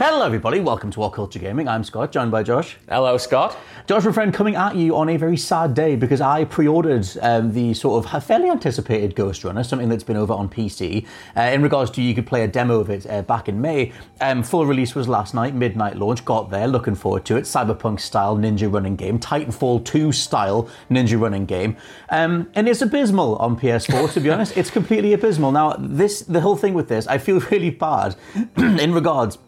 Hello, 0.00 0.24
everybody. 0.24 0.60
Welcome 0.60 0.92
to 0.92 1.00
What 1.00 1.12
Culture 1.12 1.40
Gaming. 1.40 1.66
I'm 1.66 1.82
Scott, 1.82 2.12
joined 2.12 2.30
by 2.30 2.44
Josh. 2.44 2.76
Hello, 2.88 3.18
Scott. 3.18 3.58
Josh, 3.88 4.04
my 4.04 4.12
friend, 4.12 4.32
coming 4.32 4.54
at 4.54 4.76
you 4.76 4.94
on 4.94 5.08
a 5.08 5.16
very 5.16 5.36
sad 5.36 5.74
day 5.74 5.96
because 5.96 6.20
I 6.20 6.44
pre-ordered 6.44 7.04
um, 7.20 7.52
the 7.52 7.74
sort 7.74 8.06
of 8.06 8.22
fairly 8.22 8.48
anticipated 8.48 9.16
Ghostrunner, 9.16 9.66
something 9.66 9.88
that's 9.88 10.04
been 10.04 10.16
over 10.16 10.32
on 10.32 10.48
PC. 10.48 11.04
Uh, 11.36 11.40
in 11.40 11.62
regards 11.62 11.90
to 11.90 12.00
you 12.00 12.14
could 12.14 12.28
play 12.28 12.44
a 12.44 12.46
demo 12.46 12.78
of 12.78 12.90
it 12.90 13.10
uh, 13.10 13.22
back 13.22 13.48
in 13.48 13.60
May. 13.60 13.92
Um, 14.20 14.44
full 14.44 14.66
release 14.66 14.94
was 14.94 15.08
last 15.08 15.34
night, 15.34 15.56
midnight 15.56 15.96
launch. 15.96 16.24
Got 16.24 16.48
there, 16.48 16.68
looking 16.68 16.94
forward 16.94 17.24
to 17.24 17.36
it. 17.36 17.42
Cyberpunk 17.42 17.98
style 17.98 18.36
ninja 18.36 18.72
running 18.72 18.94
game, 18.94 19.18
Titanfall 19.18 19.84
2 19.84 20.12
style 20.12 20.70
ninja 20.88 21.20
running 21.20 21.44
game, 21.44 21.76
um, 22.10 22.48
and 22.54 22.68
it's 22.68 22.82
abysmal 22.82 23.34
on 23.38 23.58
PS4. 23.58 24.12
to 24.12 24.20
be 24.20 24.30
honest, 24.30 24.56
it's 24.56 24.70
completely 24.70 25.12
abysmal. 25.12 25.50
Now, 25.50 25.72
this 25.76 26.20
the 26.20 26.40
whole 26.40 26.56
thing 26.56 26.74
with 26.74 26.86
this, 26.86 27.08
I 27.08 27.18
feel 27.18 27.40
really 27.50 27.70
bad 27.70 28.14
in 28.56 28.94
regards 28.94 29.38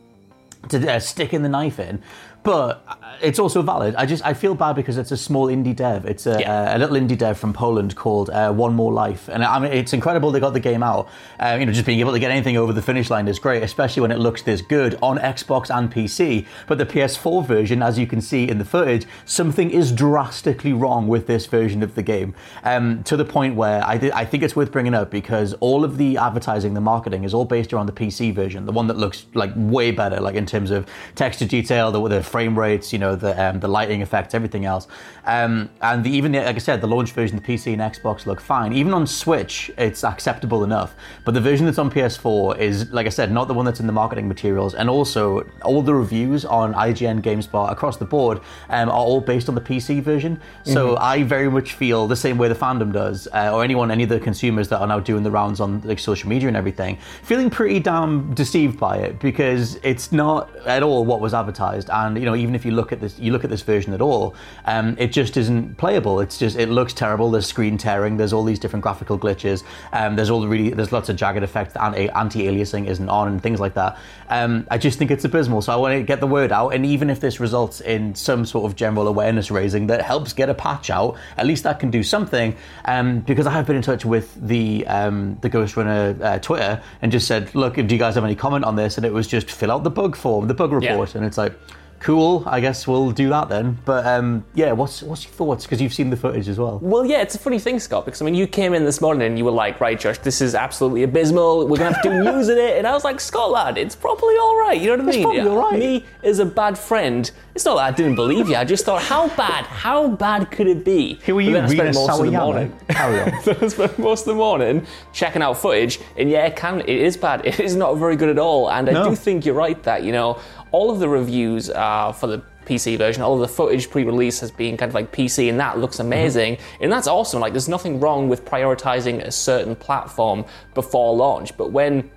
to 0.69 0.93
uh, 0.93 0.99
sticking 0.99 1.43
the 1.43 1.49
knife 1.49 1.79
in. 1.79 2.03
But 2.43 2.83
uh, 2.89 2.95
it's 3.21 3.39
also 3.39 3.61
valid. 3.61 3.95
I 3.97 4.07
just 4.07 4.25
I 4.25 4.33
feel 4.33 4.55
bad 4.55 4.75
because 4.75 4.97
it's 4.97 5.13
a 5.13 5.17
small 5.17 5.49
indie 5.49 5.77
dev. 5.77 6.07
It's 6.07 6.27
a, 6.27 6.39
Yeah. 6.41 6.75
a 6.75 6.79
little 6.79 6.97
indie 6.97 7.19
dev 7.19 7.39
from 7.39 7.53
Poland 7.53 7.95
called 7.97 8.31
uh, 8.31 8.51
One 8.53 8.75
More 8.75 8.93
Life, 8.93 9.29
and 9.29 9.45
I 9.45 9.59
mean 9.59 9.73
it's 9.73 9.93
incredible 9.93 10.31
they 10.31 10.41
got 10.41 10.55
the 10.55 10.61
game 10.61 10.83
out. 10.83 11.09
Uh, 11.39 11.57
you 11.61 11.67
know, 11.67 11.73
just 11.73 11.85
being 11.85 12.01
able 12.01 12.13
to 12.13 12.19
get 12.19 12.31
anything 12.31 12.57
over 12.57 12.73
the 12.73 12.81
finish 12.81 13.11
line 13.11 13.29
is 13.29 13.39
great, 13.39 13.63
especially 13.63 14.01
when 14.01 14.11
it 14.11 14.19
looks 14.19 14.41
this 14.43 14.63
good 14.63 14.99
on 15.03 15.19
Xbox 15.19 15.69
and 15.77 15.93
PC. 15.93 16.47
But 16.67 16.79
the 16.79 16.87
PS4 16.87 17.45
version, 17.47 17.83
as 17.83 17.99
you 17.99 18.07
can 18.07 18.23
see 18.23 18.49
in 18.49 18.57
the 18.59 18.65
footage, 18.65 19.07
something 19.27 19.71
is 19.71 19.93
drastically 19.93 20.73
wrong 20.73 21.09
with 21.09 21.27
this 21.27 21.45
version 21.47 21.83
of 21.83 21.95
the 21.95 22.03
game. 22.03 22.35
Um, 22.65 23.03
to 23.05 23.17
the 23.19 23.25
point 23.25 23.55
where 23.55 23.85
I, 23.87 23.99
thi- 23.99 24.13
I 24.13 24.25
think 24.25 24.43
it's 24.43 24.57
worth 24.57 24.73
bringing 24.73 24.95
up 24.95 25.11
because 25.11 25.53
all 25.61 25.85
of 25.85 25.99
the 25.99 26.17
advertising, 26.17 26.73
the 26.75 26.81
marketing 26.81 27.25
is 27.25 27.35
all 27.35 27.45
based 27.45 27.73
around 27.75 27.87
the 27.87 27.93
PC 27.93 28.35
version, 28.35 28.65
the 28.65 28.73
one 28.73 28.87
that 28.87 28.97
looks 28.97 29.27
like 29.35 29.53
way 29.57 29.91
better, 29.91 30.21
like 30.21 30.37
in 30.37 30.47
terms 30.47 30.71
of 30.71 30.87
texture 31.15 31.47
detail, 31.47 31.93
the, 31.93 32.09
the 32.09 32.23
frame 32.31 32.59
rates, 32.59 32.93
you 32.93 32.99
know, 32.99 33.17
the 33.17 33.33
um, 33.43 33.61
the 33.61 33.69
lighting 33.69 34.01
effects, 34.03 34.35
everything 34.35 34.65
else. 34.65 34.87
Um, 35.25 35.69
and 35.83 36.03
the, 36.03 36.11
even 36.11 36.33
the, 36.33 36.41
like 36.41 36.57
I 36.57 36.59
said, 36.59 36.81
the 36.81 36.87
launch 36.87 37.13
version, 37.13 37.37
the 37.37 37.43
PC 37.43 37.73
and 37.73 37.83
Xbox 37.83 38.27
look 38.27 38.41
fine. 38.41 38.73
Even 38.73 38.95
on 38.95 39.07
Switch, 39.07 39.71
it's 39.77 40.05
acceptable 40.05 40.65
enough. 40.65 40.95
But 41.25 41.35
the 41.35 41.41
version 41.41 41.67
that's 41.67 41.79
on 41.79 41.91
PS4 41.91 42.59
is, 42.59 42.91
like 42.91 43.07
I 43.07 43.11
said, 43.11 43.31
not 43.31 43.49
the 43.49 43.55
one 43.55 43.65
that's 43.65 43.81
in 43.81 43.87
the 43.87 43.93
marketing 43.93 44.29
materials. 44.29 44.75
And 44.75 44.89
also, 44.89 45.47
all 45.63 45.83
the 45.83 45.95
reviews 45.95 46.45
on 46.45 46.75
IGN, 46.75 47.21
GameSpot 47.23 47.71
across 47.71 47.97
the 47.97 48.05
board 48.05 48.41
um, 48.71 48.89
are 48.89 48.95
all 48.95 49.21
based 49.21 49.49
on 49.49 49.55
the 49.55 49.61
PC 49.61 50.03
version. 50.03 50.41
So 50.65 50.97
I 50.97 51.23
very 51.23 51.51
much 51.51 51.73
feel 51.73 52.07
the 52.07 52.17
same 52.17 52.39
way 52.39 52.49
the 52.49 52.55
fandom 52.55 52.93
does, 52.93 53.29
uh, 53.35 53.53
or 53.53 53.65
anyone, 53.65 53.91
any 53.91 54.05
of 54.05 54.09
the 54.09 54.21
consumers 54.21 54.69
that 54.69 54.81
are 54.81 54.87
now 54.87 55.01
doing 55.01 55.23
the 55.23 55.31
rounds 55.31 55.61
on 55.61 55.81
like 55.83 55.99
social 55.99 56.29
media 56.29 56.49
and 56.49 56.57
everything, 56.57 56.99
feeling 57.23 57.51
pretty 57.51 57.81
damn 57.81 58.33
deceived 58.35 58.79
by 58.79 58.97
it 58.99 59.19
because 59.19 59.77
it's 59.83 60.13
not 60.13 60.55
at 60.67 60.83
all 60.83 61.05
what 61.05 61.21
was 61.21 61.35
advertised. 61.35 61.91
And 61.91 62.17
you 62.21 62.27
know, 62.27 62.37
even 62.37 62.55
if 62.55 62.65
you 62.65 62.71
look 62.73 62.93
at 62.93 63.01
this, 63.01 63.19
you 63.19 63.33
look 63.33 63.45
at 63.45 63.51
this 63.51 63.63
version 63.63 63.93
at 63.93 64.01
all, 64.01 64.35
um, 64.67 64.95
it 64.99 65.13
just 65.13 65.37
isn't 65.37 65.77
playable. 65.79 66.21
It's 66.21 66.39
just 66.39 66.57
it 66.57 66.69
looks 66.69 66.93
terrible. 66.93 67.31
There's 67.31 67.47
screen 67.47 67.79
tearing. 67.79 68.17
There's 68.19 68.33
all 68.33 68.45
these 68.45 68.59
different 68.59 68.83
graphical 68.83 69.19
glitches. 69.19 69.65
Um, 69.93 70.17
there's 70.17 70.31
all 70.31 70.41
the 70.41 70.49
really 70.49 70.71
there's 70.71 70.93
lots 70.93 71.09
of 71.09 71.17
jagged 71.17 71.43
effects. 71.43 71.75
anti-aliasing 71.77 72.87
isn't 72.87 73.09
on 73.09 73.29
and 73.29 73.43
things 73.43 73.61
like 73.61 73.75
that. 73.75 73.99
Um, 74.29 74.67
I 74.71 74.79
just 74.79 74.99
think 74.99 75.11
it's 75.11 75.25
abysmal. 75.25 75.63
So 75.63 75.73
I 75.73 75.77
want 75.77 75.95
to 75.95 76.03
get 76.03 76.21
the 76.21 76.27
word 76.27 76.53
out. 76.53 76.71
And 76.75 76.85
even 76.87 77.11
if 77.11 77.21
this 77.21 77.41
results 77.41 77.81
in 77.81 78.15
some 78.15 78.45
sort 78.45 78.71
of 78.71 78.77
general 78.77 79.09
awareness 79.09 79.51
raising 79.51 79.87
that 79.89 80.03
helps 80.03 80.33
get 80.33 80.49
a 80.49 80.55
patch 80.55 80.91
out, 80.91 81.17
at 81.37 81.47
least 81.47 81.65
that 81.65 81.81
can 81.81 81.91
do 81.91 82.03
something. 82.03 82.55
Um, 82.85 83.21
because 83.21 83.47
I 83.47 83.53
have 83.53 83.67
been 83.67 83.77
in 83.77 83.83
touch 83.83 84.05
with 84.05 84.35
the 84.47 84.87
um, 84.87 85.39
the 85.41 85.51
Ghostrunner 85.51 86.21
uh, 86.23 86.39
Twitter 86.39 86.83
and 87.03 87.11
just 87.13 87.27
said, 87.27 87.55
look, 87.55 87.75
do 87.75 87.83
you 87.83 87.99
guys 87.99 88.15
have 88.15 88.25
any 88.25 88.35
comment 88.35 88.65
on 88.65 88.77
this? 88.77 88.97
And 88.97 89.07
it 89.07 89.13
was 89.13 89.27
just 89.27 89.51
fill 89.51 89.71
out 89.73 89.85
the 89.85 89.91
bug 89.91 90.17
form, 90.17 90.47
the 90.49 90.55
bug 90.55 90.71
Yeah. 90.83 90.91
report, 90.91 91.15
and 91.15 91.25
it's 91.25 91.39
like. 91.39 91.53
Cool, 92.01 92.45
I 92.47 92.61
guess 92.61 92.89
we'll 92.89 93.11
do 93.11 93.29
that 93.29 93.51
then. 93.51 93.77
But 93.85 94.07
um, 94.07 94.43
yeah, 94.55 94.73
what's 94.73 95.03
what's 95.03 95.25
your 95.25 95.33
thoughts? 95.35 95.65
Because 95.65 95.83
you've 95.83 95.93
seen 95.93 96.09
the 96.09 96.17
footage 96.17 96.49
as 96.49 96.59
well. 96.59 96.79
Well, 96.83 97.05
yeah, 97.05 97.21
it's 97.21 97.35
a 97.35 97.39
funny 97.39 97.59
thing, 97.59 97.79
Scott, 97.79 98.07
because 98.07 98.23
I 98.23 98.25
mean, 98.25 98.35
you 98.35 98.47
came 98.47 98.73
in 98.73 98.87
this 98.87 99.03
morning 99.03 99.27
and 99.27 99.37
you 99.39 99.45
were 99.45 99.51
like, 99.51 99.81
right, 99.83 100.01
Josh, 100.01 100.17
this 100.19 100.41
is 100.41 100.55
absolutely 100.55 101.03
abysmal. 101.03 101.67
We're 101.69 101.77
going 101.77 101.91
to 101.93 101.95
have 101.97 102.03
to 102.03 102.09
do 102.09 102.25
news 102.33 102.49
in 102.49 102.57
it. 102.57 102.79
And 102.79 102.87
I 102.87 102.93
was 102.95 103.05
like, 103.05 103.21
Scott, 103.21 103.51
lad, 103.51 103.77
it's 103.77 103.95
probably 103.95 104.35
all 104.39 104.57
right. 104.59 104.81
You 104.81 104.97
know 104.97 105.05
what 105.05 105.05
I 105.05 105.09
It's 105.09 105.17
mean? 105.19 105.25
probably 105.25 105.41
all 105.51 105.71
right. 105.71 105.79
Me, 105.79 106.07
as 106.23 106.39
a 106.39 106.47
bad 106.47 106.79
friend, 106.79 107.31
it's 107.55 107.67
not 107.67 107.75
that 107.77 107.83
I 107.83 107.91
didn't 107.91 108.15
believe 108.15 108.49
you. 108.49 108.57
I 108.57 108.65
just 108.65 108.87
thought, 108.87 109.03
how 109.03 109.29
bad, 109.37 109.67
how 109.67 110.09
bad 110.09 110.51
could 110.51 110.69
it 110.69 110.87
be? 110.87 111.19
Who 111.27 111.35
are 111.39 111.43
But 111.43 111.45
you, 111.45 111.53
then 111.53 111.65
I 111.65 111.69
spent 111.69 111.95
most 111.97 112.19
of 112.19 112.25
the 112.25 112.33
morning. 112.33 112.79
Carry 112.89 113.21
on. 113.21 113.29
I 113.63 113.69
spent 113.69 113.99
most 113.99 114.21
of 114.23 114.27
the 114.29 114.35
morning 114.37 114.87
checking 115.13 115.43
out 115.43 115.59
footage, 115.59 116.01
and 116.17 116.31
yeah, 116.31 116.47
it 116.47 116.57
can 116.57 116.81
it 116.81 116.89
is 116.89 117.19
bad. 117.19 117.45
It 117.45 117.61
is 117.61 117.77
not 117.77 117.95
very 117.97 118.17
good 118.17 118.31
at 118.31 118.39
all. 118.39 118.71
And 118.71 118.89
I 118.89 119.05
do 119.07 119.15
think 119.15 119.45
you're 119.45 119.55
right 119.55 119.83
that 119.83 120.03
you 120.05 120.13
know 120.13 120.39
all 120.73 120.91
of 120.91 120.99
the 120.99 121.09
reviews 121.09 121.71
uh, 121.71 122.13
for 122.13 122.27
the 122.27 122.43
PC 122.67 122.97
version, 122.99 123.23
all 123.23 123.35
of 123.35 123.41
the 123.41 123.49
footage 123.49 123.91
pre-release 123.91 124.41
has 124.41 124.51
been 124.51 124.77
kind 124.77 124.89
of 124.89 124.95
like 124.95 125.13
PC, 125.13 125.49
and 125.49 125.59
that 125.59 125.79
looks 125.79 125.99
amazing, 125.99 126.59
and 126.81 126.93
that's 126.93 127.09
awesome. 127.09 127.41
Like, 127.41 127.53
there's 127.53 127.69
nothing 127.69 127.99
wrong 127.99 128.29
with 128.29 128.45
prioritizing 128.45 129.25
a 129.25 129.33
certain 129.33 129.75
platform 129.75 130.45
before 130.75 131.15
launch, 131.15 131.57
but 131.57 131.73
when 131.73 132.11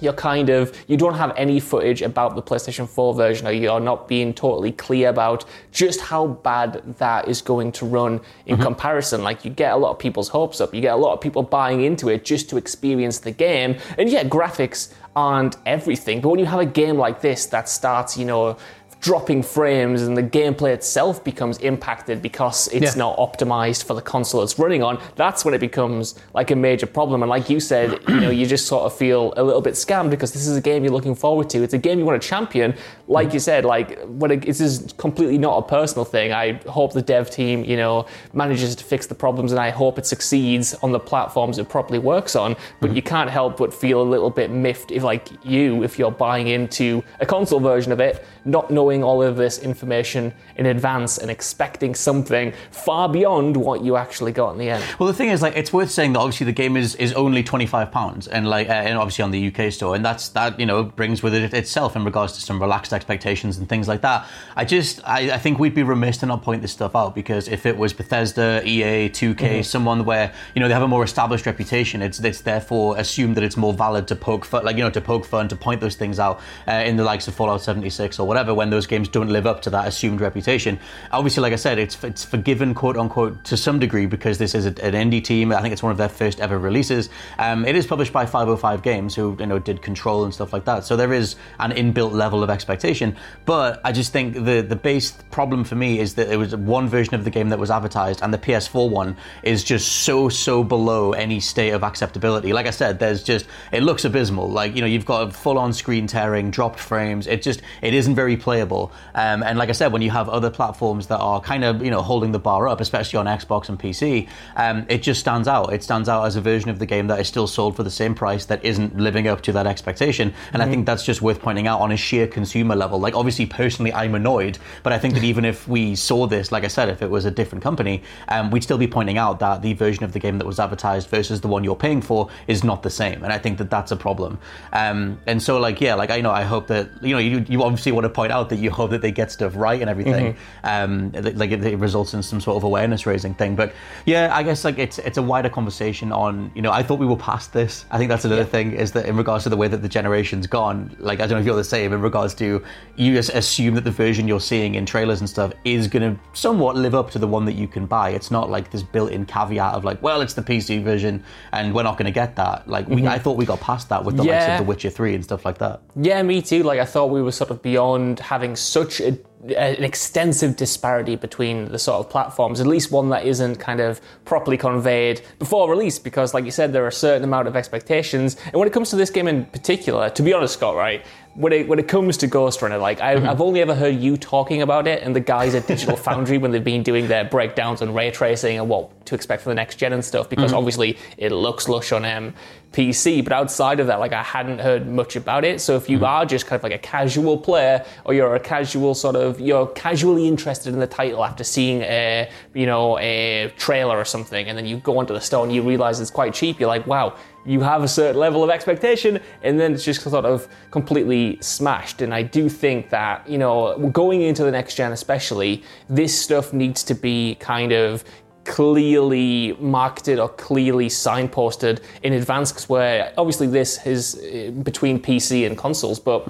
you're 0.00 0.12
kind 0.12 0.48
of 0.50 0.76
you 0.86 0.96
don't 0.96 1.14
have 1.14 1.32
any 1.36 1.60
footage 1.60 2.02
about 2.02 2.34
the 2.34 2.42
PlayStation 2.42 2.88
4 2.88 3.14
version, 3.14 3.46
or 3.46 3.52
you're 3.52 3.80
not 3.80 4.08
being 4.08 4.34
totally 4.34 4.72
clear 4.72 5.08
about 5.08 5.44
just 5.72 6.00
how 6.00 6.26
bad 6.26 6.82
that 6.98 7.28
is 7.28 7.42
going 7.42 7.72
to 7.72 7.86
run 7.86 8.20
in 8.46 8.56
mm-hmm. 8.56 8.62
comparison. 8.62 9.22
Like 9.22 9.44
you 9.44 9.50
get 9.50 9.72
a 9.72 9.76
lot 9.76 9.90
of 9.90 9.98
people's 9.98 10.28
hopes 10.28 10.60
up, 10.60 10.74
you 10.74 10.80
get 10.80 10.94
a 10.94 10.96
lot 10.96 11.12
of 11.14 11.20
people 11.20 11.42
buying 11.42 11.82
into 11.82 12.08
it 12.08 12.24
just 12.24 12.48
to 12.50 12.56
experience 12.56 13.18
the 13.18 13.32
game, 13.32 13.76
and 13.98 14.08
yeah, 14.10 14.24
graphics 14.24 14.92
aren't 15.16 15.56
everything. 15.64 16.20
But 16.20 16.30
when 16.30 16.40
you 16.40 16.46
have 16.46 16.60
a 16.60 16.66
game 16.66 16.96
like 16.96 17.20
this 17.20 17.46
that 17.46 17.68
starts, 17.68 18.16
you 18.16 18.24
know. 18.24 18.56
Dropping 19.04 19.42
frames 19.42 20.00
and 20.00 20.16
the 20.16 20.22
gameplay 20.22 20.72
itself 20.72 21.22
becomes 21.22 21.58
impacted 21.58 22.22
because 22.22 22.68
it's 22.68 22.96
Yeah. 22.96 23.04
not 23.04 23.18
optimized 23.18 23.84
for 23.84 23.92
the 23.92 24.00
console 24.00 24.42
it's 24.42 24.58
running 24.58 24.82
on. 24.82 24.98
That's 25.14 25.44
when 25.44 25.52
it 25.52 25.58
becomes 25.60 26.14
like 26.32 26.50
a 26.50 26.56
major 26.56 26.86
problem. 26.86 27.22
And 27.22 27.28
like 27.28 27.50
you 27.50 27.60
said, 27.60 27.98
you 28.08 28.20
know, 28.20 28.30
you 28.30 28.46
just 28.46 28.66
sort 28.66 28.84
of 28.84 28.94
feel 28.94 29.34
a 29.36 29.42
little 29.42 29.60
bit 29.60 29.74
scammed 29.74 30.08
because 30.08 30.32
this 30.32 30.46
is 30.46 30.56
a 30.56 30.60
game 30.60 30.84
you're 30.84 30.92
looking 30.98 31.14
forward 31.14 31.50
to. 31.50 31.62
It's 31.62 31.74
a 31.74 31.78
game 31.78 31.98
you 31.98 32.06
want 32.06 32.22
to 32.22 32.26
champion. 32.26 32.74
Like 33.06 33.34
you 33.34 33.40
said, 33.40 33.66
like 33.66 34.00
when 34.06 34.30
it, 34.30 34.46
this 34.46 34.62
is 34.62 34.94
completely 34.96 35.36
not 35.36 35.58
a 35.58 35.62
personal 35.62 36.06
thing. 36.06 36.32
I 36.32 36.54
hope 36.66 36.94
the 36.94 37.02
dev 37.02 37.30
team, 37.30 37.62
you 37.62 37.76
know, 37.76 38.06
manages 38.32 38.74
to 38.76 38.84
fix 38.84 39.06
the 39.06 39.14
problems, 39.14 39.52
and 39.52 39.60
I 39.60 39.68
hope 39.68 39.98
it 39.98 40.06
succeeds 40.06 40.72
on 40.82 40.92
the 40.92 41.00
platforms 41.00 41.58
it 41.58 41.68
properly 41.68 41.98
works 41.98 42.34
on. 42.34 42.56
But 42.80 42.86
mm-hmm. 42.86 42.96
you 42.96 43.02
can't 43.02 43.28
help 43.28 43.58
but 43.58 43.74
feel 43.74 44.00
a 44.00 44.08
little 44.14 44.30
bit 44.30 44.50
miffed 44.50 44.90
if, 44.90 45.02
like 45.02 45.28
you, 45.44 45.82
if 45.82 45.98
you're 45.98 46.10
buying 46.10 46.48
into 46.48 47.04
a 47.20 47.26
console 47.26 47.60
version 47.60 47.92
of 47.92 48.00
it, 48.00 48.24
not 48.46 48.70
knowing 48.70 48.93
knowing 48.94 49.04
all 49.04 49.22
of 49.22 49.36
this 49.36 49.58
information 49.58 50.32
in 50.56 50.66
advance 50.66 51.18
and 51.18 51.30
expecting 51.30 51.94
something 51.94 52.52
far 52.70 53.08
beyond 53.08 53.56
what 53.56 53.82
you 53.82 53.96
actually 53.96 54.32
got 54.32 54.52
in 54.52 54.58
the 54.58 54.70
end. 54.70 54.84
Well, 54.98 55.06
the 55.08 55.14
thing 55.14 55.30
is, 55.30 55.42
like, 55.42 55.56
it's 55.56 55.72
worth 55.72 55.90
saying 55.90 56.12
that 56.12 56.20
obviously 56.20 56.46
the 56.46 56.52
game 56.52 56.76
is, 56.76 56.94
is 56.96 57.12
only 57.14 57.42
twenty 57.42 57.66
five 57.66 57.90
pounds, 57.90 58.28
and 58.28 58.48
like, 58.48 58.68
uh, 58.68 58.72
and 58.72 58.96
obviously 58.98 59.24
on 59.24 59.30
the 59.32 59.48
UK 59.48 59.72
store, 59.72 59.96
and 59.96 60.04
that's 60.04 60.28
that 60.30 60.58
you 60.60 60.66
know 60.66 60.84
brings 60.84 61.22
with 61.22 61.34
it 61.34 61.52
itself 61.54 61.96
in 61.96 62.04
regards 62.04 62.34
to 62.34 62.40
some 62.40 62.60
relaxed 62.60 62.92
expectations 62.92 63.58
and 63.58 63.68
things 63.68 63.88
like 63.88 64.00
that. 64.02 64.26
I 64.56 64.64
just, 64.64 65.00
I, 65.04 65.32
I 65.34 65.38
think 65.38 65.58
we'd 65.58 65.74
be 65.74 65.82
remiss 65.82 66.18
to 66.18 66.26
not 66.26 66.42
point 66.42 66.62
this 66.62 66.72
stuff 66.72 66.94
out 66.94 67.14
because 67.14 67.48
if 67.48 67.66
it 67.66 67.76
was 67.76 67.92
Bethesda, 67.92 68.62
EA, 68.64 69.08
2K, 69.08 69.44
Mm-hmm. 69.44 69.62
someone 69.62 70.04
where 70.04 70.32
you 70.54 70.60
know 70.60 70.68
they 70.68 70.74
have 70.74 70.82
a 70.82 70.88
more 70.88 71.04
established 71.04 71.46
reputation, 71.46 72.00
it's 72.02 72.18
it's 72.20 72.40
therefore 72.40 72.96
assumed 72.98 73.36
that 73.36 73.44
it's 73.44 73.56
more 73.56 73.72
valid 73.74 74.06
to 74.08 74.16
poke 74.16 74.44
fun, 74.44 74.64
like 74.64 74.76
you 74.76 74.82
know, 74.82 74.90
to 74.90 75.00
poke 75.00 75.24
fun, 75.24 75.48
to 75.48 75.56
point 75.56 75.80
those 75.80 75.96
things 75.96 76.18
out 76.18 76.40
uh, 76.68 76.72
in 76.72 76.96
the 76.96 77.04
likes 77.04 77.28
of 77.28 77.34
Fallout 77.34 77.60
76 77.60 78.18
or 78.18 78.26
whatever 78.26 78.54
when 78.54 78.70
those 78.70 78.83
games 78.86 79.08
don't 79.08 79.28
live 79.28 79.46
up 79.46 79.62
to 79.62 79.70
that 79.70 79.86
assumed 79.86 80.20
reputation. 80.20 80.78
Obviously, 81.12 81.42
like 81.42 81.52
I 81.52 81.56
said, 81.56 81.78
it's 81.78 82.02
it's 82.04 82.24
forgiven 82.24 82.74
quote 82.74 82.96
unquote 82.96 83.44
to 83.44 83.56
some 83.56 83.78
degree 83.78 84.06
because 84.06 84.38
this 84.38 84.54
is 84.54 84.66
a, 84.66 84.84
an 84.84 84.94
indie 84.94 85.22
team. 85.22 85.52
I 85.52 85.60
think 85.62 85.72
it's 85.72 85.82
one 85.82 85.92
of 85.92 85.98
their 85.98 86.08
first 86.08 86.40
ever 86.40 86.58
releases. 86.58 87.08
Um, 87.38 87.64
it 87.64 87.76
is 87.76 87.86
published 87.86 88.12
by 88.12 88.26
505 88.26 88.82
Games, 88.82 89.14
who 89.14 89.36
you 89.38 89.46
know 89.46 89.58
did 89.58 89.82
Control 89.82 90.24
and 90.24 90.32
stuff 90.32 90.52
like 90.52 90.64
that. 90.64 90.84
So 90.84 90.96
there 90.96 91.12
is 91.12 91.36
an 91.58 91.72
inbuilt 91.72 92.12
level 92.12 92.42
of 92.42 92.50
expectation. 92.50 93.16
But 93.44 93.80
I 93.84 93.92
just 93.92 94.12
think 94.12 94.34
the 94.34 94.60
the 94.60 94.76
base 94.76 95.12
problem 95.30 95.64
for 95.64 95.74
me 95.74 95.98
is 95.98 96.14
that 96.14 96.28
there 96.28 96.38
was 96.38 96.54
one 96.56 96.88
version 96.88 97.14
of 97.14 97.24
the 97.24 97.30
game 97.30 97.48
that 97.50 97.58
was 97.58 97.70
advertised, 97.70 98.22
and 98.22 98.32
the 98.32 98.38
PS4 98.38 98.90
one 98.90 99.16
is 99.42 99.64
just 99.64 100.04
so 100.04 100.28
so 100.28 100.64
below 100.64 101.12
any 101.12 101.40
state 101.40 101.70
of 101.70 101.82
acceptability. 101.82 102.52
Like 102.52 102.66
I 102.66 102.70
said, 102.70 102.98
there's 102.98 103.22
just 103.22 103.46
it 103.72 103.82
looks 103.82 104.04
abysmal. 104.04 104.48
Like 104.50 104.74
you 104.74 104.80
know 104.80 104.86
you've 104.86 105.06
got 105.06 105.34
full 105.34 105.58
on 105.58 105.72
screen 105.72 106.06
tearing, 106.06 106.50
dropped 106.50 106.80
frames. 106.80 107.26
It 107.26 107.42
just 107.42 107.62
it 107.82 107.94
isn't 107.94 108.14
very 108.14 108.36
playable. 108.36 108.73
Um, 109.14 109.42
and 109.42 109.58
like 109.58 109.68
I 109.68 109.72
said, 109.72 109.92
when 109.92 110.02
you 110.02 110.10
have 110.10 110.28
other 110.28 110.50
platforms 110.50 111.06
that 111.08 111.18
are 111.18 111.40
kind 111.40 111.64
of 111.64 111.82
you 111.82 111.90
know 111.90 112.02
holding 112.02 112.32
the 112.32 112.38
bar 112.38 112.68
up, 112.68 112.80
especially 112.80 113.18
on 113.18 113.26
Xbox 113.26 113.68
and 113.68 113.78
PC, 113.78 114.28
um, 114.56 114.86
it 114.88 115.02
just 115.02 115.20
stands 115.20 115.48
out. 115.48 115.72
It 115.72 115.82
stands 115.82 116.08
out 116.08 116.24
as 116.24 116.36
a 116.36 116.40
version 116.40 116.70
of 116.70 116.78
the 116.78 116.86
game 116.86 117.06
that 117.08 117.20
is 117.20 117.28
still 117.28 117.46
sold 117.46 117.76
for 117.76 117.82
the 117.82 117.90
same 117.90 118.14
price 118.14 118.46
that 118.46 118.64
isn't 118.64 118.96
living 118.98 119.28
up 119.28 119.42
to 119.42 119.52
that 119.52 119.66
expectation. 119.66 120.34
And 120.52 120.62
I 120.62 120.68
think 120.68 120.86
that's 120.86 121.04
just 121.04 121.22
worth 121.22 121.40
pointing 121.40 121.66
out 121.66 121.80
on 121.80 121.92
a 121.92 121.96
sheer 121.96 122.26
consumer 122.26 122.76
level. 122.76 122.98
Like 123.00 123.14
obviously, 123.14 123.46
personally, 123.46 123.92
I'm 123.92 124.14
annoyed, 124.14 124.58
but 124.82 124.92
I 124.92 124.98
think 124.98 125.14
that 125.14 125.24
even 125.24 125.44
if 125.44 125.68
we 125.68 125.94
saw 125.94 126.26
this, 126.26 126.52
like 126.52 126.64
I 126.64 126.68
said, 126.68 126.88
if 126.88 127.02
it 127.02 127.10
was 127.10 127.24
a 127.24 127.30
different 127.30 127.62
company, 127.62 128.02
um, 128.28 128.50
we'd 128.50 128.62
still 128.62 128.78
be 128.78 128.86
pointing 128.86 129.18
out 129.18 129.40
that 129.40 129.62
the 129.62 129.72
version 129.74 130.04
of 130.04 130.12
the 130.12 130.18
game 130.18 130.38
that 130.38 130.46
was 130.46 130.58
advertised 130.58 131.08
versus 131.08 131.40
the 131.40 131.48
one 131.48 131.64
you're 131.64 131.76
paying 131.76 132.02
for 132.02 132.28
is 132.46 132.64
not 132.64 132.82
the 132.82 132.90
same. 132.90 133.22
And 133.22 133.32
I 133.32 133.38
think 133.38 133.58
that 133.58 133.70
that's 133.70 133.90
a 133.90 133.96
problem. 133.96 134.38
Um, 134.72 135.20
and 135.26 135.42
so, 135.42 135.58
like, 135.58 135.80
yeah, 135.80 135.94
like 135.94 136.10
I 136.10 136.20
know, 136.20 136.30
I 136.30 136.42
hope 136.42 136.68
that 136.68 136.88
you 137.02 137.14
know, 137.14 137.18
you, 137.18 137.44
you 137.48 137.62
obviously 137.62 137.92
want 137.92 138.04
to 138.04 138.10
point 138.10 138.32
out 138.32 138.48
that 138.54 138.62
you 138.62 138.70
hope 138.70 138.90
that 138.90 139.02
they 139.02 139.12
get 139.12 139.30
stuff 139.32 139.52
right 139.56 139.80
and 139.80 139.90
everything. 139.90 140.36
Um, 140.62 141.12
like 141.12 141.50
it, 141.50 141.64
it 141.64 141.78
results 141.78 142.14
in 142.14 142.22
some 142.22 142.40
sort 142.40 142.56
of 142.56 142.64
awareness 142.64 143.06
raising 143.06 143.34
thing. 143.34 143.56
But 143.56 143.72
yeah, 144.06 144.34
I 144.34 144.42
guess 144.42 144.64
like 144.64 144.78
it's 144.78 144.98
it's 144.98 145.18
a 145.18 145.22
wider 145.22 145.48
conversation 145.48 146.12
on 146.12 146.50
you 146.54 146.62
know, 146.62 146.70
I 146.70 146.82
thought 146.82 146.98
we 146.98 147.06
were 147.06 147.16
past 147.16 147.52
this. 147.52 147.84
I 147.90 147.98
think 147.98 148.08
that's 148.08 148.24
another 148.24 148.44
thing 148.44 148.72
is 148.72 148.92
that 148.92 149.06
in 149.06 149.16
regards 149.16 149.44
to 149.44 149.50
the 149.50 149.56
way 149.56 149.68
that 149.68 149.82
the 149.82 149.88
generation's 149.88 150.46
gone, 150.46 150.94
like 150.98 151.20
I 151.20 151.26
don't 151.26 151.36
know 151.36 151.40
if 151.40 151.46
you're 151.46 151.56
the 151.56 151.64
same 151.64 151.92
in 151.92 152.00
regards 152.00 152.34
to 152.34 152.62
you 152.96 153.14
just 153.14 153.30
assume 153.30 153.74
that 153.74 153.84
the 153.84 153.90
version 153.90 154.28
you're 154.28 154.40
seeing 154.40 154.74
in 154.74 154.86
trailers 154.86 155.20
and 155.20 155.28
stuff 155.28 155.52
is 155.64 155.88
going 155.88 156.14
to 156.14 156.20
somewhat 156.32 156.76
live 156.76 156.94
up 156.94 157.10
to 157.10 157.18
the 157.18 157.26
one 157.26 157.44
that 157.44 157.54
you 157.54 157.66
can 157.66 157.86
buy. 157.86 158.10
It's 158.10 158.30
not 158.30 158.50
like 158.50 158.70
this 158.70 158.82
built-in 158.82 159.26
caveat 159.26 159.74
of 159.74 159.84
like, 159.84 160.02
well, 160.02 160.20
it's 160.20 160.34
the 160.34 160.42
PC 160.42 160.82
version 160.82 161.24
and 161.52 161.74
we're 161.74 161.82
not 161.82 161.96
going 161.96 162.06
to 162.06 162.12
get 162.12 162.36
that. 162.36 162.68
Like 162.68 162.88
we, 162.88 163.06
I 163.06 163.18
thought 163.18 163.36
we 163.36 163.46
got 163.46 163.60
past 163.60 163.88
that 163.88 164.04
with 164.04 164.16
the 164.16 164.24
likes 164.24 164.46
of 164.48 164.58
The 164.58 164.64
Witcher 164.64 164.90
3 164.90 165.14
and 165.14 165.24
stuff 165.24 165.44
like 165.44 165.58
that. 165.58 165.80
Yeah, 165.96 166.22
me 166.22 166.42
too. 166.42 166.62
Like 166.62 166.80
I 166.80 166.84
thought 166.84 167.06
we 167.06 167.22
were 167.22 167.32
sort 167.32 167.50
of 167.50 167.62
beyond 167.62 168.20
having 168.20 168.43
such 168.54 169.00
a, 169.00 169.18
an 169.56 169.84
extensive 169.84 170.56
disparity 170.56 171.16
between 171.16 171.70
the 171.72 171.78
sort 171.78 172.00
of 172.00 172.10
platforms, 172.10 172.60
at 172.60 172.66
least 172.66 172.90
one 172.90 173.10
that 173.10 173.26
isn't 173.26 173.56
kind 173.56 173.80
of 173.80 174.00
properly 174.24 174.56
conveyed 174.56 175.20
before 175.38 175.68
release, 175.68 175.98
because 175.98 176.34
like 176.34 176.44
you 176.44 176.50
said, 176.50 176.72
there 176.72 176.84
are 176.84 176.88
a 176.88 176.92
certain 176.92 177.24
amount 177.24 177.48
of 177.48 177.56
expectations. 177.56 178.36
And 178.46 178.54
when 178.54 178.68
it 178.68 178.72
comes 178.72 178.90
to 178.90 178.96
this 178.96 179.10
game 179.10 179.28
in 179.28 179.44
particular, 179.46 180.10
to 180.10 180.22
be 180.22 180.32
honest, 180.32 180.54
Scott, 180.54 180.76
right? 180.76 181.04
When 181.34 181.52
it, 181.52 181.66
when 181.66 181.78
it 181.80 181.88
comes 181.88 182.16
to 182.18 182.28
Ghostrunner, 182.28 182.80
like 182.80 183.00
I, 183.00 183.16
mm-hmm. 183.16 183.28
I've 183.28 183.40
only 183.40 183.60
ever 183.60 183.74
heard 183.74 183.96
you 183.96 184.16
talking 184.16 184.62
about 184.62 184.86
it, 184.86 185.02
and 185.02 185.16
the 185.16 185.20
guys 185.20 185.54
at 185.54 185.66
Digital 185.66 185.96
Foundry 186.08 186.38
when 186.38 186.52
they've 186.52 186.62
been 186.62 186.82
doing 186.82 187.08
their 187.08 187.24
breakdowns 187.24 187.82
on 187.82 187.92
ray 187.92 188.10
tracing 188.10 188.58
and 188.58 188.68
what 188.68 189.04
to 189.06 189.14
expect 189.14 189.42
for 189.42 189.48
the 189.48 189.54
next 189.54 189.76
gen 189.76 189.92
and 189.92 190.04
stuff, 190.04 190.30
because 190.30 190.50
mm-hmm. 190.50 190.58
obviously 190.58 190.96
it 191.18 191.32
looks 191.32 191.68
lush 191.68 191.92
on 191.92 192.04
um, 192.04 192.34
PC. 192.72 193.22
But 193.24 193.32
outside 193.32 193.80
of 193.80 193.86
that, 193.88 194.00
like 194.00 194.12
I 194.12 194.22
hadn't 194.22 194.60
heard 194.60 194.88
much 194.88 195.16
about 195.16 195.44
it. 195.44 195.60
So 195.60 195.76
if 195.76 195.88
you 195.88 195.96
mm-hmm. 195.96 196.06
are 196.06 196.26
just 196.26 196.46
kind 196.46 196.58
of 196.58 196.62
like 196.62 196.72
a 196.72 196.78
casual 196.78 197.38
player, 197.38 197.84
or 198.04 198.14
you're 198.14 198.34
a 198.34 198.40
casual 198.40 198.94
sort 198.94 199.16
of 199.16 199.40
you're 199.40 199.66
casually 199.68 200.28
interested 200.28 200.72
in 200.72 200.80
the 200.80 200.86
title 200.86 201.24
after 201.24 201.44
seeing 201.44 201.82
a 201.82 202.30
you 202.52 202.66
know 202.66 202.98
a 202.98 203.52
trailer 203.56 203.96
or 203.96 204.04
something, 204.04 204.48
and 204.48 204.58
then 204.58 204.66
you 204.66 204.76
go 204.78 204.98
onto 204.98 205.14
the 205.14 205.20
store 205.20 205.44
and 205.44 205.54
you 205.54 205.62
realize 205.62 206.00
it's 206.00 206.10
quite 206.10 206.34
cheap, 206.34 206.60
you're 206.60 206.68
like, 206.68 206.86
wow. 206.86 207.16
You 207.46 207.60
have 207.60 207.82
a 207.82 207.88
certain 207.88 208.18
level 208.18 208.42
of 208.42 208.50
expectation, 208.50 209.20
and 209.42 209.58
then 209.60 209.74
it's 209.74 209.84
just 209.84 210.00
sort 210.02 210.24
of 210.24 210.48
completely 210.70 211.38
smashed. 211.40 212.02
And 212.02 212.14
I 212.14 212.22
do 212.22 212.48
think 212.48 212.90
that, 212.90 213.28
you 213.28 213.38
know, 213.38 213.78
going 213.92 214.22
into 214.22 214.44
the 214.44 214.50
next 214.50 214.76
gen, 214.76 214.92
especially, 214.92 215.62
this 215.88 216.18
stuff 216.18 216.52
needs 216.52 216.82
to 216.84 216.94
be 216.94 217.36
kind 217.36 217.72
of 217.72 218.04
clearly 218.44 219.54
marketed 219.58 220.18
or 220.18 220.28
clearly 220.28 220.88
signposted 220.88 221.80
in 222.02 222.12
advance 222.12 222.52
because 222.52 222.68
where 222.68 223.12
obviously 223.16 223.46
this 223.46 223.84
is 223.86 224.16
uh, 224.16 224.50
between 224.62 225.00
PC 225.00 225.46
and 225.46 225.56
consoles, 225.56 225.98
but 225.98 226.28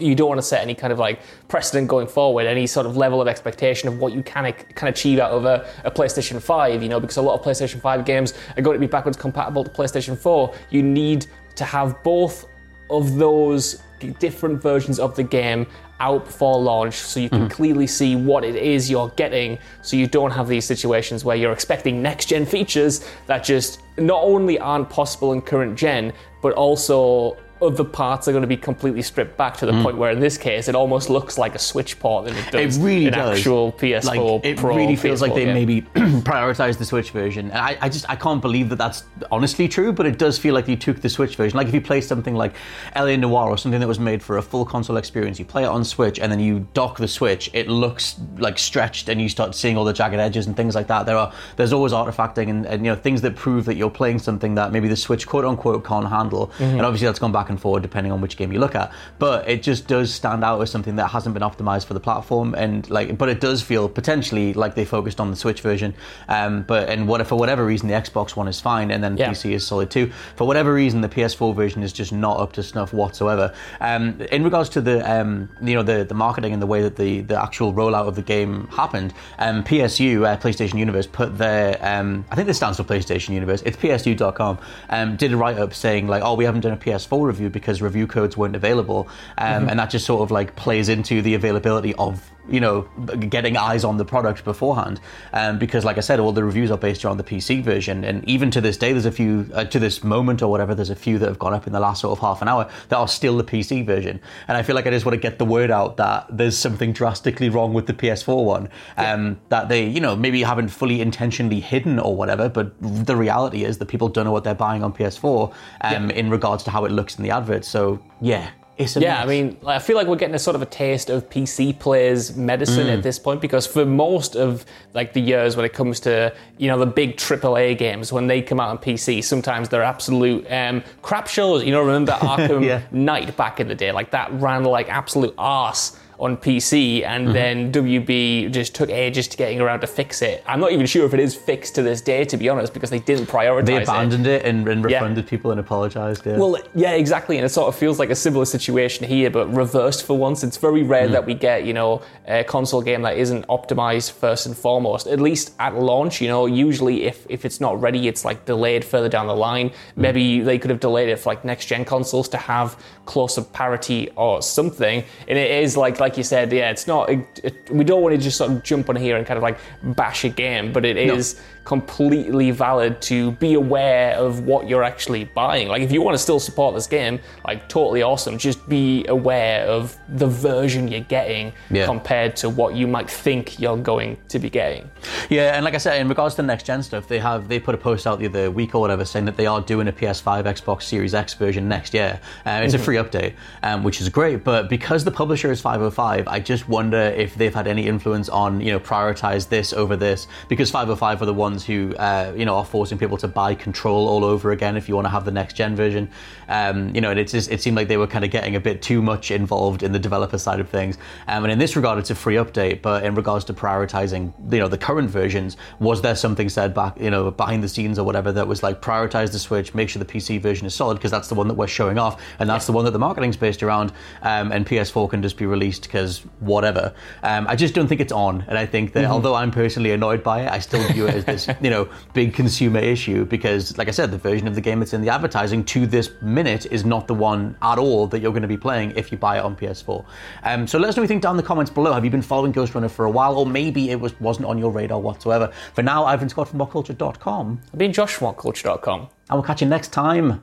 you 0.00 0.14
don't 0.14 0.28
want 0.28 0.38
to 0.38 0.46
set 0.46 0.62
any 0.62 0.74
kind 0.74 0.92
of 0.92 0.98
like 0.98 1.20
precedent 1.48 1.88
going 1.88 2.06
forward, 2.06 2.46
any 2.46 2.66
sort 2.66 2.86
of 2.86 2.96
level 2.96 3.20
of 3.20 3.28
expectation 3.28 3.88
of 3.88 3.98
what 3.98 4.12
you 4.12 4.22
can 4.22 4.52
can 4.74 4.88
achieve 4.88 5.18
out 5.18 5.32
of 5.32 5.44
a, 5.44 5.66
a 5.84 5.90
PlayStation 5.90 6.40
5, 6.40 6.82
you 6.82 6.88
know, 6.88 7.00
because 7.00 7.16
a 7.16 7.22
lot 7.22 7.38
of 7.38 7.44
PlayStation 7.44 7.80
5 7.80 8.04
games 8.04 8.34
are 8.56 8.62
going 8.62 8.74
to 8.74 8.80
be 8.80 8.86
backwards 8.86 9.16
compatible 9.16 9.64
to 9.64 9.70
PlayStation 9.70 10.16
4. 10.16 10.54
You 10.70 10.82
need 10.82 11.26
to 11.56 11.64
have 11.64 12.02
both 12.02 12.46
of 12.90 13.16
those 13.16 13.82
different 14.18 14.60
versions 14.60 14.98
of 14.98 15.14
the 15.14 15.22
game 15.22 15.66
out 16.00 16.24
before 16.24 16.60
launch 16.60 16.94
so 16.94 17.20
you 17.20 17.28
can 17.28 17.42
mm-hmm. 17.42 17.48
clearly 17.48 17.86
see 17.86 18.16
what 18.16 18.44
it 18.44 18.56
is 18.56 18.90
you're 18.90 19.10
getting 19.10 19.56
so 19.82 19.96
you 19.96 20.08
don't 20.08 20.32
have 20.32 20.48
these 20.48 20.64
situations 20.64 21.24
where 21.24 21.36
you're 21.36 21.52
expecting 21.52 22.02
next 22.02 22.26
gen 22.26 22.44
features 22.44 23.08
that 23.26 23.44
just 23.44 23.80
not 23.98 24.20
only 24.24 24.58
aren't 24.58 24.90
possible 24.90 25.32
in 25.32 25.40
current 25.40 25.78
gen 25.78 26.12
but 26.42 26.52
also 26.54 27.36
other 27.62 27.84
parts 27.84 28.26
are 28.28 28.32
going 28.32 28.42
to 28.42 28.48
be 28.48 28.56
completely 28.56 29.02
stripped 29.02 29.36
back 29.36 29.56
to 29.58 29.66
the 29.66 29.72
mm. 29.72 29.82
point 29.82 29.96
where 29.96 30.10
in 30.10 30.20
this 30.20 30.36
case 30.36 30.68
it 30.68 30.74
almost 30.74 31.08
looks 31.08 31.38
like 31.38 31.54
a 31.54 31.58
switch 31.58 31.98
port 31.98 32.26
than 32.26 32.36
it 32.36 32.50
does 32.50 32.76
It 32.76 32.82
really 32.82 33.06
an 33.06 33.12
does. 33.12 33.38
actual 33.38 33.72
PS4 33.72 34.04
like, 34.04 34.44
it 34.44 34.56
Pro 34.58 34.76
really 34.76 34.96
feels 34.96 35.22
like 35.22 35.32
PS4 35.32 35.34
they 35.34 35.44
game. 35.44 35.54
maybe 35.54 35.82
prioritized 36.22 36.78
the 36.78 36.84
Switch 36.84 37.10
version. 37.10 37.50
And 37.50 37.58
I, 37.58 37.78
I 37.80 37.88
just 37.88 38.08
I 38.10 38.16
can't 38.16 38.42
believe 38.42 38.68
that 38.70 38.76
that's 38.76 39.04
honestly 39.30 39.68
true, 39.68 39.92
but 39.92 40.06
it 40.06 40.18
does 40.18 40.38
feel 40.38 40.54
like 40.54 40.68
you 40.68 40.76
took 40.76 41.00
the 41.00 41.08
Switch 41.08 41.36
version. 41.36 41.56
Like 41.56 41.68
if 41.68 41.74
you 41.74 41.80
play 41.80 42.00
something 42.00 42.34
like 42.34 42.54
L.A. 42.94 43.16
Noire 43.16 43.48
or 43.48 43.58
something 43.58 43.80
that 43.80 43.88
was 43.88 44.00
made 44.00 44.22
for 44.22 44.38
a 44.38 44.42
full 44.42 44.64
console 44.64 44.96
experience, 44.96 45.38
you 45.38 45.44
play 45.44 45.62
it 45.62 45.68
on 45.68 45.84
Switch 45.84 46.18
and 46.18 46.30
then 46.32 46.40
you 46.40 46.66
dock 46.74 46.98
the 46.98 47.08
Switch, 47.08 47.50
it 47.52 47.68
looks 47.68 48.16
like 48.38 48.58
stretched 48.58 49.08
and 49.08 49.20
you 49.20 49.28
start 49.28 49.54
seeing 49.54 49.76
all 49.76 49.84
the 49.84 49.92
jagged 49.92 50.18
edges 50.18 50.46
and 50.46 50.56
things 50.56 50.74
like 50.74 50.88
that. 50.88 51.06
There 51.06 51.16
are 51.16 51.32
there's 51.56 51.72
always 51.72 51.92
artifacting 51.92 52.50
and, 52.50 52.66
and 52.66 52.84
you 52.84 52.90
know 52.90 52.96
things 52.96 53.20
that 53.22 53.36
prove 53.36 53.64
that 53.66 53.76
you're 53.76 53.90
playing 53.90 54.18
something 54.18 54.54
that 54.56 54.72
maybe 54.72 54.88
the 54.88 54.96
Switch 54.96 55.26
quote 55.26 55.44
unquote 55.44 55.84
can't 55.84 56.08
handle. 56.08 56.48
Mm-hmm. 56.48 56.64
And 56.64 56.82
obviously 56.82 57.06
that's 57.06 57.18
gone 57.18 57.32
back 57.32 57.50
and 57.52 57.60
forward 57.60 57.82
depending 57.82 58.12
on 58.12 58.20
which 58.20 58.36
game 58.36 58.52
you 58.52 58.58
look 58.58 58.74
at. 58.74 58.92
But 59.18 59.48
it 59.48 59.62
just 59.62 59.86
does 59.86 60.12
stand 60.12 60.42
out 60.44 60.60
as 60.60 60.70
something 60.70 60.96
that 60.96 61.08
hasn't 61.08 61.34
been 61.34 61.42
optimized 61.42 61.86
for 61.86 61.94
the 61.94 62.00
platform 62.00 62.54
and 62.54 62.88
like 62.90 63.16
but 63.18 63.28
it 63.28 63.40
does 63.40 63.62
feel 63.62 63.88
potentially 63.88 64.52
like 64.54 64.74
they 64.74 64.84
focused 64.84 65.20
on 65.20 65.30
the 65.30 65.36
Switch 65.36 65.60
version. 65.60 65.94
Um, 66.28 66.62
but 66.62 66.88
and 66.88 67.06
what 67.08 67.24
for 67.26 67.36
whatever 67.38 67.64
reason 67.64 67.88
the 67.88 67.94
Xbox 67.94 68.34
one 68.34 68.48
is 68.48 68.60
fine 68.60 68.90
and 68.90 69.02
then 69.04 69.16
Yeah. 69.16 69.30
PC 69.30 69.52
is 69.52 69.66
solid 69.66 69.90
too. 69.90 70.10
For 70.36 70.46
whatever 70.46 70.72
reason 70.72 71.00
the 71.02 71.08
PS4 71.08 71.54
version 71.54 71.82
is 71.82 71.92
just 71.92 72.12
not 72.12 72.40
up 72.40 72.52
to 72.54 72.62
snuff 72.62 72.92
whatsoever. 72.92 73.52
Um, 73.80 74.20
in 74.32 74.42
regards 74.44 74.68
to 74.70 74.80
the 74.80 74.98
um, 75.10 75.48
you 75.60 75.74
know 75.74 75.82
the, 75.82 76.04
the 76.04 76.14
marketing 76.14 76.52
and 76.52 76.60
the 76.62 76.66
way 76.66 76.82
that 76.82 76.96
the, 76.96 77.20
the 77.20 77.40
actual 77.40 77.72
rollout 77.72 78.08
of 78.08 78.14
the 78.16 78.22
game 78.22 78.66
happened, 78.68 79.12
um, 79.38 79.62
PSU 79.64 80.26
uh, 80.26 80.36
PlayStation 80.38 80.78
Universe 80.78 81.06
put 81.06 81.36
their 81.38 81.78
um, 81.84 82.24
I 82.30 82.34
think 82.34 82.46
this 82.46 82.56
stands 82.56 82.78
for 82.78 82.84
PlayStation 82.84 83.30
Universe. 83.30 83.62
It's 83.62 83.76
PSU.com. 83.76 84.58
Um, 84.90 85.16
did 85.16 85.32
a 85.32 85.36
write 85.36 85.58
up 85.58 85.74
saying 85.74 86.06
like 86.08 86.22
oh 86.22 86.34
we 86.34 86.44
haven't 86.44 86.62
done 86.62 86.72
a 86.72 86.76
PS4 86.76 87.22
review 87.26 87.41
because 87.50 87.82
review 87.82 88.06
codes 88.06 88.36
weren't 88.36 88.56
available, 88.56 89.08
um, 89.38 89.68
and 89.68 89.78
that 89.78 89.90
just 89.90 90.06
sort 90.06 90.22
of 90.22 90.30
like 90.30 90.56
plays 90.56 90.88
into 90.88 91.22
the 91.22 91.34
availability 91.34 91.94
of 91.94 92.30
you 92.48 92.60
know 92.60 92.82
getting 93.28 93.56
eyes 93.56 93.84
on 93.84 93.96
the 93.96 94.04
product 94.04 94.44
beforehand. 94.44 95.00
Um, 95.32 95.58
because 95.58 95.84
like 95.84 95.98
i 95.98 96.00
said 96.00 96.20
all 96.20 96.32
the 96.32 96.44
reviews 96.44 96.70
are 96.70 96.78
based 96.78 97.04
around 97.04 97.18
the 97.18 97.24
pc 97.24 97.62
version. 97.62 98.04
And 98.04 98.26
even 98.28 98.50
to 98.50 98.60
this 98.60 98.76
day 98.76 98.92
there's 98.92 99.06
a 99.06 99.12
few 99.12 99.48
uh, 99.54 99.64
to 99.64 99.78
this 99.78 100.02
moment 100.02 100.42
or 100.42 100.50
whatever 100.50 100.74
there's 100.74 100.90
a 100.90 100.96
few 100.96 101.18
that 101.18 101.28
have 101.28 101.38
gone 101.38 101.54
up 101.54 101.66
in 101.66 101.72
the 101.72 101.80
last 101.80 102.00
sort 102.00 102.16
of 102.16 102.20
half 102.20 102.42
an 102.42 102.48
hour 102.48 102.68
that 102.88 102.96
are 102.96 103.08
still 103.08 103.36
the 103.36 103.44
pc 103.44 103.84
version. 103.84 104.20
And 104.48 104.56
i 104.56 104.62
feel 104.62 104.74
like 104.74 104.86
i 104.86 104.90
just 104.90 105.06
want 105.06 105.14
to 105.14 105.20
get 105.20 105.38
the 105.38 105.44
word 105.44 105.70
out 105.70 105.96
that 105.96 106.26
there's 106.30 106.56
something 106.56 106.92
drastically 106.92 107.48
wrong 107.48 107.72
with 107.72 107.86
the 107.86 107.94
ps4 107.94 108.44
one. 108.44 108.68
Um, 108.96 109.40
that 109.48 109.68
they 109.68 109.86
you 109.86 110.00
know 110.00 110.16
maybe 110.16 110.42
haven't 110.42 110.68
fully 110.68 111.00
intentionally 111.00 111.60
hidden 111.60 111.98
or 111.98 112.16
whatever 112.16 112.48
but 112.48 112.74
the 112.80 113.16
reality 113.16 113.64
is 113.64 113.78
that 113.78 113.86
people 113.86 114.08
don't 114.08 114.24
know 114.24 114.32
what 114.32 114.44
they're 114.44 114.54
buying 114.54 114.82
on 114.82 114.92
ps4 114.92 115.52
um, 115.82 116.10
in 116.10 116.30
regards 116.30 116.64
to 116.64 116.70
how 116.70 116.84
it 116.84 116.92
looks 116.92 117.16
in 117.16 117.24
the 117.24 117.30
advert 117.30 117.64
so 117.64 118.02
yeah 118.20 118.50
It's 118.78 118.96
a 118.96 119.00
Yeah, 119.00 119.22
I 119.22 119.26
mean, 119.26 119.58
I 119.66 119.78
feel 119.78 119.96
like 119.96 120.06
we're 120.06 120.16
getting 120.16 120.34
a 120.34 120.38
sort 120.38 120.56
of 120.56 120.62
a 120.62 120.66
taste 120.66 121.10
of 121.10 121.28
PC 121.28 121.78
players' 121.78 122.34
medicine 122.36 122.86
Mm. 122.86 122.94
at 122.96 123.02
this 123.02 123.18
point 123.18 123.40
because 123.40 123.66
for 123.66 123.84
most 123.84 124.34
of 124.34 124.64
like 124.94 125.12
the 125.12 125.20
years 125.20 125.56
when 125.56 125.64
it 125.66 125.72
comes 125.74 126.00
to 126.00 126.32
you 126.58 126.68
know 126.68 126.78
the 126.78 126.86
big 126.86 127.16
AAA 127.16 127.76
games 127.76 128.12
when 128.12 128.26
they 128.28 128.40
come 128.40 128.58
out 128.60 128.70
on 128.70 128.78
PC, 128.78 129.22
sometimes 129.22 129.68
they're 129.68 129.82
absolute 129.82 130.46
um, 130.50 130.82
crap 131.02 131.28
shows. 131.28 131.62
You 131.64 131.72
know, 131.72 131.80
remember 131.82 132.12
Arkham 132.20 132.64
Yeah. 132.64 132.82
Knight 132.90 133.36
back 133.36 133.60
in 133.60 133.68
the 133.68 133.74
day? 133.74 133.92
Like 133.92 134.10
that 134.12 134.32
ran 134.40 134.64
like 134.64 134.88
absolute 134.88 135.34
arse 135.36 135.98
on 136.22 136.36
PC, 136.36 137.02
and 137.04 137.22
Mm-hmm. 137.22 137.32
then 137.34 137.72
WB 137.72 138.50
just 138.52 138.74
took 138.76 138.88
ages 138.90 139.26
to 139.28 139.36
getting 139.36 139.60
around 139.60 139.80
to 139.80 139.86
fix 139.88 140.22
it. 140.22 140.42
I'm 140.46 140.60
not 140.60 140.70
even 140.72 140.86
sure 140.86 141.04
if 141.04 141.12
it 141.14 141.20
is 141.20 141.34
fixed 141.34 141.74
to 141.74 141.82
this 141.82 142.00
day, 142.00 142.24
to 142.26 142.36
be 142.36 142.48
honest, 142.48 142.72
because 142.72 142.90
they 142.90 143.00
didn't 143.00 143.26
prioritize 143.26 143.66
they 143.66 143.76
it. 143.76 143.82
abandoned 143.82 144.26
it, 144.28 144.44
and, 144.44 144.66
and 144.68 144.88
Yeah. 144.88 144.98
refunded 144.98 145.26
people 145.26 145.50
and 145.50 145.58
apologized. 145.58 146.24
Yeah. 146.24 146.36
Well, 146.38 146.56
yeah, 146.76 146.92
exactly, 146.92 147.36
and 147.38 147.44
it 147.44 147.48
sort 147.48 147.66
of 147.68 147.74
feels 147.74 147.98
like 147.98 148.10
a 148.10 148.14
similar 148.14 148.44
situation 148.44 149.06
here, 149.06 149.30
but 149.30 149.52
reversed 149.52 150.04
for 150.06 150.16
once. 150.16 150.44
It's 150.44 150.56
very 150.56 150.84
rare 150.84 151.06
Hmm. 151.08 151.12
that 151.14 151.26
we 151.26 151.34
get, 151.34 151.64
you 151.64 151.72
know, 151.74 152.02
a 152.28 152.44
console 152.44 152.82
game 152.82 153.02
that 153.02 153.16
isn't 153.18 153.44
optimized 153.48 154.12
first 154.12 154.46
and 154.46 154.56
foremost. 154.56 155.08
At 155.08 155.20
least 155.20 155.52
at 155.58 155.74
launch, 155.76 156.20
you 156.20 156.28
know, 156.28 156.46
usually 156.46 157.02
if 157.04 157.26
if 157.28 157.44
it's 157.44 157.60
not 157.60 157.80
ready, 157.80 158.06
it's 158.06 158.24
like 158.24 158.44
delayed 158.44 158.84
further 158.84 159.08
down 159.08 159.26
the 159.26 159.34
line. 159.36 159.68
Hmm. 159.96 160.00
Maybe 160.02 160.40
they 160.40 160.58
could 160.58 160.70
have 160.70 160.80
delayed 160.80 161.08
it 161.08 161.18
for 161.18 161.30
like 161.30 161.44
next 161.44 161.66
gen 161.66 161.84
consoles 161.84 162.28
to 162.28 162.36
have 162.36 162.76
closer 163.06 163.42
parity 163.42 164.08
or 164.16 164.40
something. 164.42 165.02
And 165.28 165.36
it 165.38 165.50
is 165.64 165.76
like 165.76 165.98
like 165.98 166.11
you 166.16 166.22
said, 166.24 166.52
yeah, 166.52 166.70
it's 166.70 166.86
not. 166.86 167.10
It, 167.10 167.40
it, 167.44 167.70
we 167.70 167.84
don't 167.84 168.02
want 168.02 168.14
to 168.14 168.20
just 168.20 168.36
sort 168.36 168.50
of 168.50 168.62
jump 168.62 168.88
on 168.88 168.96
here 168.96 169.16
and 169.16 169.26
kind 169.26 169.36
of 169.36 169.42
like 169.42 169.58
bash 169.82 170.24
a 170.24 170.28
game, 170.28 170.72
but 170.72 170.84
it 170.84 170.96
is 170.96 171.40
completely 171.64 172.50
valid 172.50 173.00
to 173.00 173.30
be 173.32 173.54
aware 173.54 174.14
of 174.16 174.44
what 174.46 174.68
you're 174.68 174.82
actually 174.82 175.24
buying. 175.24 175.68
Like, 175.68 175.80
if 175.82 175.92
you 175.92 176.02
want 176.02 176.14
to 176.14 176.18
still 176.18 176.40
support 176.40 176.74
this 176.74 176.86
game, 176.88 177.20
like, 177.46 177.68
totally 177.68 178.02
awesome. 178.02 178.36
Just 178.36 178.68
be 178.68 179.06
aware 179.06 179.64
of 179.66 179.96
the 180.08 180.26
version 180.26 180.88
you're 180.88 181.00
getting 181.00 181.52
Yeah. 181.70 181.86
compared 181.86 182.34
to 182.36 182.48
what 182.50 182.74
you 182.74 182.86
might 182.88 183.08
think 183.08 183.60
you're 183.60 183.76
going 183.76 184.16
to 184.28 184.38
be 184.40 184.50
getting. 184.50 184.90
Yeah, 185.30 185.54
and 185.54 185.64
like 185.64 185.74
I 185.74 185.78
said, 185.78 186.00
in 186.00 186.08
regards 186.08 186.34
to 186.34 186.42
the 186.42 186.46
next 186.46 186.66
gen 186.66 186.82
stuff, 186.82 187.06
they 187.08 187.18
have 187.20 187.48
they 187.48 187.58
put 187.60 187.74
a 187.74 187.78
post 187.78 188.06
out 188.06 188.18
the 188.18 188.26
other 188.26 188.50
week 188.50 188.74
or 188.74 188.80
whatever 188.80 189.04
saying 189.04 189.24
that 189.26 189.36
they 189.36 189.46
are 189.46 189.60
doing 189.60 189.88
a 189.88 189.92
PS5, 189.92 190.44
Xbox 190.44 190.82
Series 190.82 191.14
X 191.14 191.34
version 191.34 191.68
next 191.68 191.94
year. 191.94 192.20
Uh, 192.44 192.60
it's 192.64 192.74
a 192.74 192.78
free 192.78 192.96
update, 192.96 193.34
um, 193.62 193.84
which 193.84 194.00
is 194.00 194.08
great. 194.08 194.42
But 194.44 194.68
because 194.68 195.04
the 195.04 195.10
publisher 195.12 195.50
is 195.52 195.60
505, 195.60 196.01
I 196.02 196.40
just 196.40 196.68
wonder 196.68 196.98
if 196.98 197.34
they've 197.34 197.54
had 197.54 197.66
any 197.66 197.86
influence 197.86 198.28
on 198.28 198.60
you 198.60 198.72
know 198.72 198.80
prioritize 198.80 199.48
this 199.48 199.72
over 199.72 199.96
this 199.96 200.26
because 200.48 200.70
505 200.70 201.22
are 201.22 201.26
the 201.26 201.34
ones 201.34 201.64
who 201.64 201.94
uh, 201.96 202.32
you 202.36 202.44
know 202.44 202.56
are 202.56 202.64
forcing 202.64 202.98
people 202.98 203.16
to 203.18 203.28
buy 203.28 203.54
Control 203.54 204.08
all 204.08 204.24
over 204.24 204.52
again 204.52 204.76
if 204.76 204.88
you 204.88 204.94
want 204.94 205.06
to 205.06 205.10
have 205.10 205.24
the 205.24 205.30
next 205.30 205.54
gen 205.54 205.76
version. 205.76 206.10
Um, 206.48 206.94
you 206.94 207.00
know, 207.00 207.10
and 207.10 207.18
it's 207.18 207.32
just, 207.32 207.50
it 207.50 207.62
seemed 207.62 207.76
like 207.76 207.88
they 207.88 207.96
were 207.96 208.06
kind 208.06 208.24
of 208.24 208.30
getting 208.30 208.56
a 208.56 208.60
bit 208.60 208.82
too 208.82 209.00
much 209.00 209.30
involved 209.30 209.82
in 209.82 209.92
the 209.92 209.98
developer 209.98 210.36
side 210.36 210.60
of 210.60 210.68
things. 210.68 210.98
Um, 211.26 211.44
and 211.44 211.52
in 211.52 211.58
this 211.58 211.76
regard, 211.76 211.98
it's 211.98 212.10
a 212.10 212.14
free 212.14 212.34
update. 212.34 212.82
But 212.82 213.04
in 213.04 213.14
regards 213.14 213.46
to 213.46 213.54
prioritizing, 213.54 214.32
you 214.52 214.58
know, 214.58 214.68
the 214.68 214.76
current 214.76 215.08
versions, 215.08 215.56
was 215.78 216.02
there 216.02 216.14
something 216.14 216.48
said 216.48 216.74
back, 216.74 217.00
you 217.00 217.10
know, 217.10 217.30
behind 217.30 217.62
the 217.62 217.68
scenes 217.68 217.98
or 217.98 218.04
whatever 218.04 218.32
that 218.32 218.46
was 218.46 218.62
like 218.62 218.82
prioritize 218.82 219.32
the 219.32 219.38
Switch, 219.38 219.74
make 219.74 219.88
sure 219.88 220.02
the 220.02 220.12
PC 220.12 220.40
version 220.40 220.66
is 220.66 220.74
solid 220.74 220.96
because 220.96 221.10
that's 221.10 221.28
the 221.28 221.34
one 221.34 221.48
that 221.48 221.54
we're 221.54 221.66
showing 221.66 221.98
off, 221.98 222.20
and 222.38 222.50
that's 222.50 222.66
the 222.66 222.72
one 222.72 222.84
that 222.84 222.90
the 222.90 222.98
marketing's 222.98 223.36
based 223.36 223.62
around. 223.62 223.92
Um, 224.22 224.52
and 224.52 224.66
PS4 224.66 225.08
can 225.08 225.22
just 225.22 225.38
be 225.38 225.46
released 225.46 225.81
because 225.82 226.18
whatever. 226.40 226.94
Um, 227.22 227.46
I 227.48 227.56
just 227.56 227.74
don't 227.74 227.86
think 227.86 228.00
it's 228.00 228.12
on, 228.12 228.44
and 228.48 228.58
I 228.58 228.66
think 228.66 228.92
that 228.92 229.04
although 229.04 229.34
I'm 229.34 229.50
personally 229.50 229.92
annoyed 229.92 230.22
by 230.22 230.42
it, 230.42 230.50
I 230.50 230.58
still 230.58 230.86
view 230.92 231.06
it 231.06 231.14
as 231.14 231.24
this, 231.24 231.48
you 231.60 231.70
know, 231.70 231.88
big 232.12 232.34
consumer 232.34 232.80
issue 232.80 233.24
because, 233.24 233.76
like 233.78 233.88
I 233.88 233.92
said, 233.92 234.10
the 234.10 234.18
version 234.18 234.46
of 234.48 234.54
the 234.54 234.60
game 234.60 234.80
that's 234.80 234.92
in 234.92 235.02
the 235.02 235.08
advertising 235.08 235.64
to 235.66 235.86
this 235.86 236.10
minute 236.22 236.66
is 236.66 236.84
not 236.84 237.06
the 237.06 237.14
one 237.14 237.56
at 237.62 237.78
all 237.78 238.06
that 238.08 238.20
you're 238.20 238.32
going 238.32 238.42
to 238.42 238.48
be 238.48 238.56
playing 238.56 238.92
if 238.96 239.12
you 239.12 239.18
buy 239.18 239.38
it 239.38 239.44
on 239.44 239.56
PS4. 239.56 240.04
Um, 240.44 240.66
so 240.66 240.78
let 240.78 240.88
us 240.88 240.96
know 240.96 241.02
what 241.02 241.04
you 241.04 241.08
think 241.08 241.22
down 241.22 241.32
in 241.32 241.36
the 241.36 241.42
comments 241.42 241.70
below. 241.70 241.92
Have 241.92 242.04
you 242.04 242.10
been 242.10 242.22
following 242.22 242.52
Ghostrunner 242.52 242.90
for 242.90 243.04
a 243.04 243.10
while, 243.10 243.36
or 243.36 243.46
maybe 243.46 243.90
it 243.90 244.00
was 244.00 244.18
wasn't 244.20 244.46
on 244.46 244.58
your 244.58 244.70
radar 244.70 245.00
whatsoever? 245.00 245.52
For 245.74 245.82
now, 245.82 246.04
I've 246.04 246.20
been 246.20 246.28
Scott 246.28 246.48
from 246.48 246.58
WhatCulture.com, 246.58 247.60
I've 247.72 247.78
been 247.78 247.92
Josh 247.92 248.14
from 248.14 248.34
WhatCulture.com. 248.34 249.00
and 249.00 249.08
we'll 249.30 249.42
catch 249.42 249.62
you 249.62 249.68
next 249.68 249.92
time. 249.92 250.42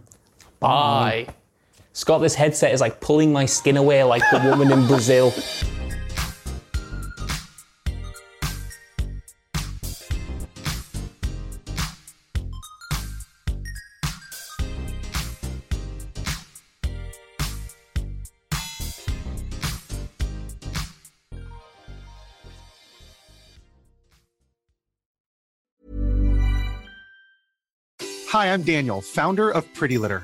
Bye. 0.59 1.27
Scott, 1.99 2.21
this 2.21 2.33
headset 2.33 2.73
is 2.73 2.79
like 2.79 3.01
pulling 3.01 3.33
my 3.33 3.45
skin 3.45 3.75
away 3.75 4.01
like 4.05 4.23
the 4.31 4.39
woman 4.49 4.71
in 4.71 4.87
Brazil. 4.87 5.33
Hi, 28.29 28.53
I'm 28.53 28.63
Daniel, 28.63 29.01
founder 29.01 29.49
of 29.49 29.71
Pretty 29.73 29.97
Litter. 29.97 30.23